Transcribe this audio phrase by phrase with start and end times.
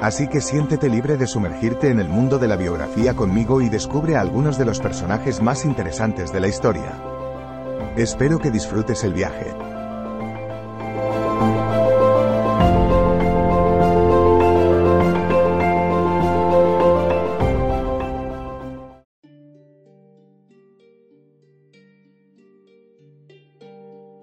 [0.00, 4.14] Así que siéntete libre de sumergirte en el mundo de la biografía conmigo y descubre
[4.14, 7.02] a algunos de los personajes más interesantes de la historia.
[7.96, 9.52] Espero que disfrutes el viaje.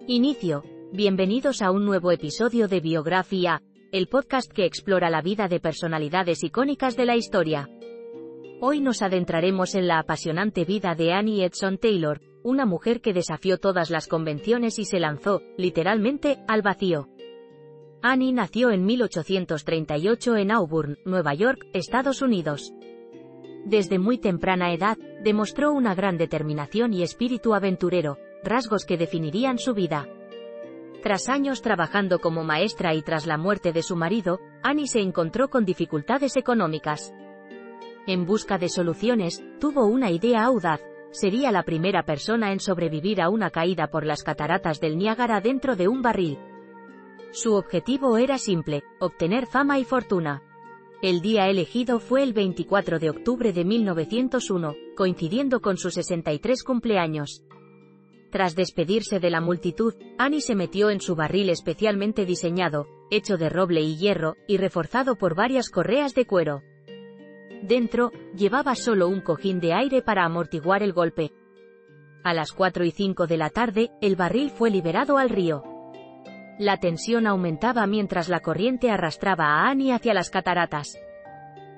[0.08, 0.64] Inicio.
[0.94, 3.62] Bienvenidos a un nuevo episodio de Biografía,
[3.96, 7.70] el podcast que explora la vida de personalidades icónicas de la historia.
[8.60, 13.58] Hoy nos adentraremos en la apasionante vida de Annie Edson Taylor, una mujer que desafió
[13.58, 17.08] todas las convenciones y se lanzó, literalmente, al vacío.
[18.02, 22.74] Annie nació en 1838 en Auburn, Nueva York, Estados Unidos.
[23.64, 29.74] Desde muy temprana edad, demostró una gran determinación y espíritu aventurero, rasgos que definirían su
[29.74, 30.06] vida.
[31.06, 35.52] Tras años trabajando como maestra y tras la muerte de su marido, Annie se encontró
[35.52, 37.14] con dificultades económicas.
[38.08, 43.30] En busca de soluciones, tuvo una idea audaz, sería la primera persona en sobrevivir a
[43.30, 46.40] una caída por las cataratas del Niágara dentro de un barril.
[47.30, 50.42] Su objetivo era simple, obtener fama y fortuna.
[51.04, 57.45] El día elegido fue el 24 de octubre de 1901, coincidiendo con su 63 cumpleaños.
[58.36, 63.48] Tras despedirse de la multitud, Annie se metió en su barril especialmente diseñado, hecho de
[63.48, 66.62] roble y hierro, y reforzado por varias correas de cuero.
[67.64, 71.32] Dentro, llevaba solo un cojín de aire para amortiguar el golpe.
[72.26, 75.64] A las 4 y 5 de la tarde, el barril fue liberado al río.
[76.60, 81.00] La tensión aumentaba mientras la corriente arrastraba a Annie hacia las cataratas.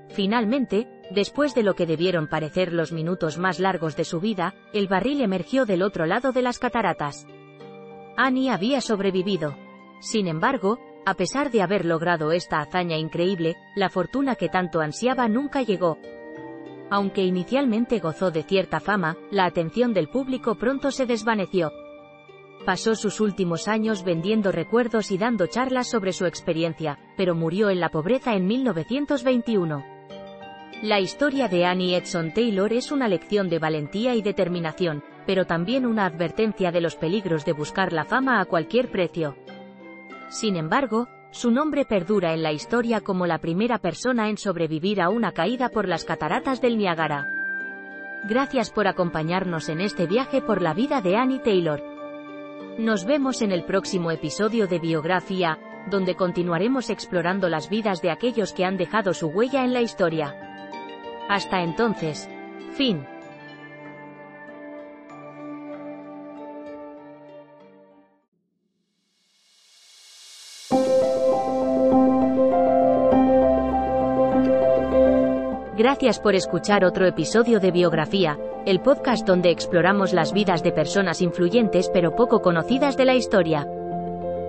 [0.10, 4.88] Finalmente, Después de lo que debieron parecer los minutos más largos de su vida, el
[4.88, 7.26] barril emergió del otro lado de las cataratas.
[8.18, 9.56] Annie había sobrevivido.
[10.00, 15.30] Sin embargo, a pesar de haber logrado esta hazaña increíble, la fortuna que tanto ansiaba
[15.30, 15.98] nunca llegó.
[16.90, 21.72] Aunque inicialmente gozó de cierta fama, la atención del público pronto se desvaneció.
[22.66, 27.80] Pasó sus últimos años vendiendo recuerdos y dando charlas sobre su experiencia, pero murió en
[27.80, 29.97] la pobreza en 1921.
[30.84, 35.88] La historia de Annie Edson Taylor es una lección de valentía y determinación, pero también
[35.88, 39.36] una advertencia de los peligros de buscar la fama a cualquier precio.
[40.30, 45.10] Sin embargo, su nombre perdura en la historia como la primera persona en sobrevivir a
[45.10, 47.26] una caída por las cataratas del Niágara.
[48.30, 51.84] Gracias por acompañarnos en este viaje por la vida de Annie Taylor.
[52.78, 55.58] Nos vemos en el próximo episodio de Biografía,
[55.90, 60.47] donde continuaremos explorando las vidas de aquellos que han dejado su huella en la historia.
[61.30, 62.30] Hasta entonces.
[62.76, 63.06] Fin.
[75.78, 81.22] Gracias por escuchar otro episodio de Biografía, el podcast donde exploramos las vidas de personas
[81.22, 83.68] influyentes pero poco conocidas de la historia.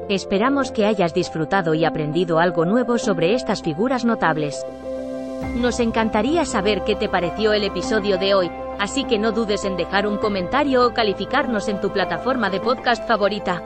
[0.09, 4.65] Esperamos que hayas disfrutado y aprendido algo nuevo sobre estas figuras notables.
[5.57, 9.77] Nos encantaría saber qué te pareció el episodio de hoy, así que no dudes en
[9.77, 13.63] dejar un comentario o calificarnos en tu plataforma de podcast favorita.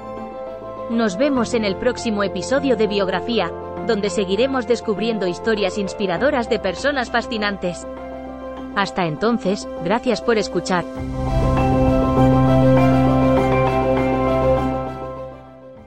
[0.91, 3.51] Nos vemos en el próximo episodio de Biografía,
[3.87, 7.87] donde seguiremos descubriendo historias inspiradoras de personas fascinantes.
[8.77, 10.85] Hasta entonces, gracias por escuchar.